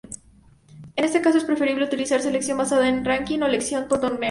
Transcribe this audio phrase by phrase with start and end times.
[0.95, 4.19] En este caso es preferible utilizar selección basada en ranking o selección por torneo.